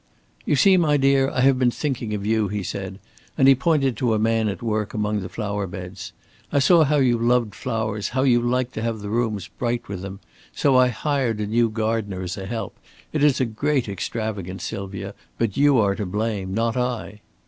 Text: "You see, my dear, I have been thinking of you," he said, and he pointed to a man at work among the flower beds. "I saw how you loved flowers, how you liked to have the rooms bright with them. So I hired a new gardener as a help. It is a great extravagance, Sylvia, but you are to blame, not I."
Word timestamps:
"You 0.45 0.55
see, 0.55 0.77
my 0.77 0.97
dear, 0.97 1.29
I 1.29 1.41
have 1.41 1.59
been 1.59 1.69
thinking 1.69 2.15
of 2.15 2.25
you," 2.25 2.47
he 2.47 2.63
said, 2.63 2.97
and 3.37 3.47
he 3.47 3.53
pointed 3.53 3.95
to 3.97 4.15
a 4.15 4.17
man 4.17 4.47
at 4.47 4.63
work 4.63 4.95
among 4.95 5.19
the 5.19 5.29
flower 5.29 5.67
beds. 5.67 6.11
"I 6.51 6.57
saw 6.57 6.83
how 6.85 6.95
you 6.95 7.19
loved 7.19 7.53
flowers, 7.53 8.09
how 8.09 8.23
you 8.23 8.41
liked 8.41 8.73
to 8.73 8.81
have 8.81 9.01
the 9.01 9.09
rooms 9.11 9.47
bright 9.47 9.87
with 9.87 10.01
them. 10.01 10.19
So 10.55 10.75
I 10.75 10.87
hired 10.87 11.39
a 11.39 11.45
new 11.45 11.69
gardener 11.69 12.23
as 12.23 12.35
a 12.35 12.47
help. 12.47 12.79
It 13.13 13.23
is 13.23 13.39
a 13.39 13.45
great 13.45 13.87
extravagance, 13.87 14.63
Sylvia, 14.63 15.13
but 15.37 15.55
you 15.55 15.77
are 15.77 15.93
to 15.93 16.07
blame, 16.07 16.51
not 16.51 16.75
I." 16.75 17.21